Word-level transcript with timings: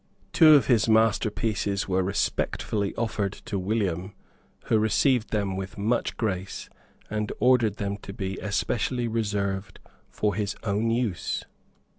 Two 0.33 0.55
of 0.55 0.65
his 0.65 0.89
masterpieces 0.89 1.87
were 1.87 2.01
respectfully 2.01 2.95
offered 2.95 3.33
to 3.33 3.59
William, 3.59 4.15
who 4.63 4.79
received 4.79 5.29
them 5.29 5.55
with 5.55 5.77
much 5.77 6.17
grace, 6.17 6.71
and 7.11 7.31
ordered 7.39 7.75
them 7.75 7.97
to 7.97 8.11
be 8.11 8.35
especially 8.37 9.07
reserved 9.07 9.79
for 10.09 10.33
his 10.33 10.55
own 10.63 10.89
use. 10.89 11.43